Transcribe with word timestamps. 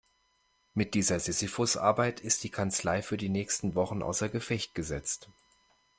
Mit 0.73 0.95
dieser 0.95 1.19
Sisyphusarbeit 1.19 2.21
ist 2.21 2.43
die 2.43 2.49
Kanzlei 2.49 3.03
für 3.03 3.17
die 3.17 3.29
nächsten 3.29 3.75
Wochen 3.75 4.01
außer 4.01 4.29
Gefecht 4.29 4.73
gesetzt. 4.73 5.29